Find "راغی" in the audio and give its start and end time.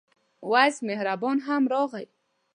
1.73-2.05